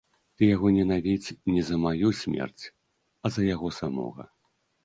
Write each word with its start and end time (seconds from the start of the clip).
Ты 0.37 0.43
яго 0.55 0.71
ненавідзь 0.77 1.35
не 1.53 1.61
за 1.69 1.77
маю 1.85 2.07
смерць, 2.21 2.65
а 3.27 3.33
за 3.37 3.41
яго 3.53 3.67
самога. 3.83 4.23